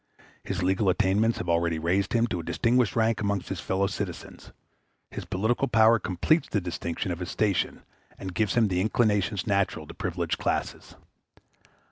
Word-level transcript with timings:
His 0.43 0.63
legal 0.63 0.89
attainments 0.89 1.37
have 1.37 1.47
already 1.47 1.77
raised 1.77 2.13
him 2.13 2.25
to 2.25 2.39
a 2.39 2.43
distinguished 2.43 2.95
rank 2.95 3.21
amongst 3.21 3.49
his 3.49 3.59
fellow 3.59 3.85
citizens; 3.85 4.51
his 5.11 5.25
political 5.25 5.67
power 5.67 5.99
completes 5.99 6.47
the 6.49 6.59
distinction 6.59 7.11
of 7.11 7.19
his 7.19 7.29
station, 7.29 7.83
and 8.17 8.33
gives 8.33 8.55
him 8.55 8.69
the 8.69 8.81
inclinations 8.81 9.45
natural 9.45 9.85
to 9.85 9.93
privileged 9.93 10.39
classes. 10.39 10.95